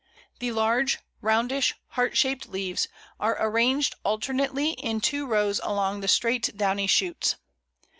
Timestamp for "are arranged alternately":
3.19-4.71